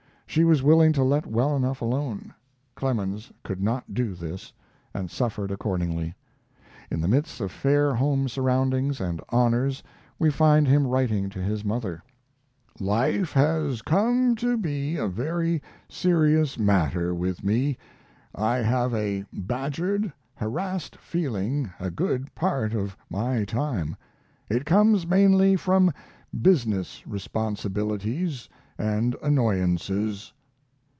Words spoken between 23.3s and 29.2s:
time. It comes mainly from business responsibilities and